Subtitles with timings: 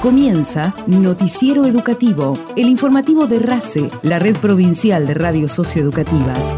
[0.00, 6.54] Comienza Noticiero Educativo, el informativo de RACE, la red provincial de radios socioeducativas.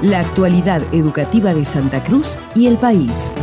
[0.00, 3.34] La actualidad educativa de Santa Cruz y el país.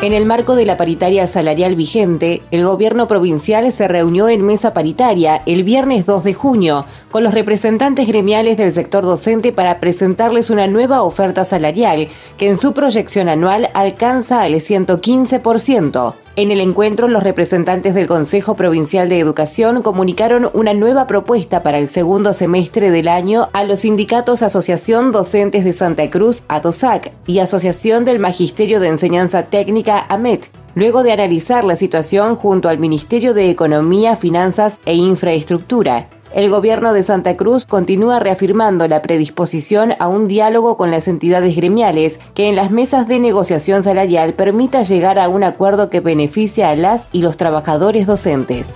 [0.00, 4.72] En el marco de la paritaria salarial vigente, el gobierno provincial se reunió en mesa
[4.72, 10.50] paritaria el viernes 2 de junio con los representantes gremiales del sector docente para presentarles
[10.50, 12.06] una nueva oferta salarial
[12.36, 16.14] que en su proyección anual alcanza el 115%.
[16.38, 21.78] En el encuentro, los representantes del Consejo Provincial de Educación comunicaron una nueva propuesta para
[21.78, 27.40] el segundo semestre del año a los sindicatos Asociación Docentes de Santa Cruz, ADOSAC, y
[27.40, 33.34] Asociación del Magisterio de Enseñanza Técnica, AMET, luego de analizar la situación junto al Ministerio
[33.34, 36.08] de Economía, Finanzas e Infraestructura.
[36.38, 41.56] El gobierno de Santa Cruz continúa reafirmando la predisposición a un diálogo con las entidades
[41.56, 46.62] gremiales que en las mesas de negociación salarial permita llegar a un acuerdo que beneficie
[46.62, 48.72] a las y los trabajadores docentes.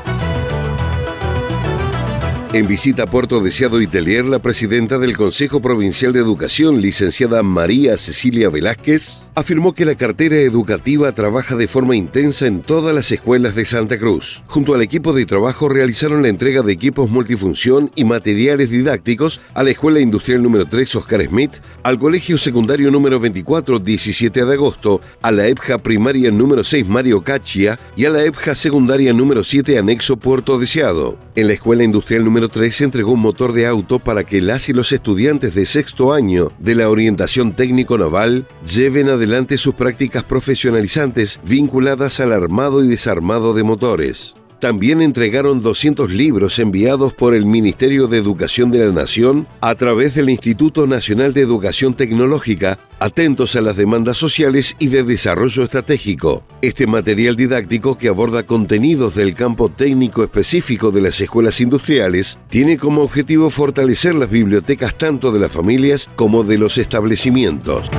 [2.55, 7.43] En visita a Puerto Deseado y Telier, la presidenta del Consejo Provincial de Educación, licenciada
[7.43, 13.11] María Cecilia Velázquez, afirmó que la cartera educativa trabaja de forma intensa en todas las
[13.11, 14.43] escuelas de Santa Cruz.
[14.49, 19.63] Junto al equipo de trabajo realizaron la entrega de equipos multifunción y materiales didácticos a
[19.63, 25.01] la Escuela Industrial número 3 Oscar Smith, al Colegio Secundario número 24 17 de agosto,
[25.23, 29.79] a la EPJA Primaria número 6 Mario Cachia y a la EPJA Secundaria número 7
[29.79, 31.17] Anexo Puerto Deseado.
[31.35, 34.69] En la Escuela Industrial número 3 se entregó un motor de auto para que las
[34.69, 40.25] y los estudiantes de sexto año de la orientación técnico naval lleven adelante sus prácticas
[40.25, 44.35] profesionalizantes vinculadas al armado y desarmado de motores.
[44.63, 50.15] También entregaron 200 libros enviados por el Ministerio de Educación de la Nación a través
[50.15, 56.45] del Instituto Nacional de Educación Tecnológica, atentos a las demandas sociales y de desarrollo estratégico.
[56.61, 62.79] Este material didáctico que aborda contenidos del campo técnico específico de las escuelas industriales tiene
[62.79, 67.91] como objetivo fortalecer las bibliotecas tanto de las familias como de los establecimientos.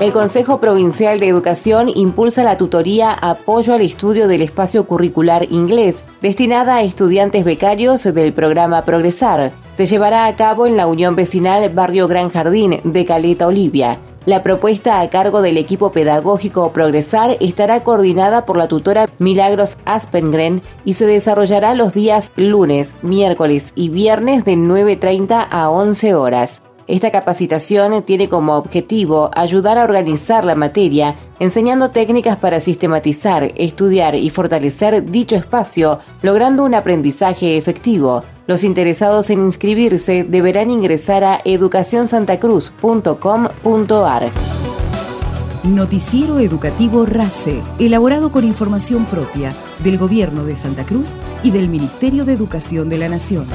[0.00, 6.02] El Consejo Provincial de Educación impulsa la tutoría Apoyo al Estudio del Espacio Curricular Inglés,
[6.20, 9.52] destinada a estudiantes becarios del programa Progresar.
[9.76, 13.98] Se llevará a cabo en la Unión Vecinal Barrio Gran Jardín de Caleta Olivia.
[14.26, 20.60] La propuesta a cargo del equipo pedagógico Progresar estará coordinada por la tutora Milagros Aspengren
[20.84, 26.62] y se desarrollará los días lunes, miércoles y viernes de 9.30 a 11 horas.
[26.86, 34.14] Esta capacitación tiene como objetivo ayudar a organizar la materia, enseñando técnicas para sistematizar, estudiar
[34.14, 38.22] y fortalecer dicho espacio, logrando un aprendizaje efectivo.
[38.46, 44.30] Los interesados en inscribirse deberán ingresar a educacionsantacruz.com.ar.
[45.64, 52.26] Noticiero Educativo RACE, elaborado con información propia del Gobierno de Santa Cruz y del Ministerio
[52.26, 53.46] de Educación de la Nación.